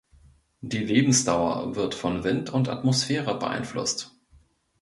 Die 0.61 0.79
Lebensdauer 0.83 1.75
wird 1.75 1.93
von 1.93 2.23
Wind 2.23 2.49
und 2.49 2.69
Atmosphäre 2.69 3.37
beeinflusst. 3.37 4.19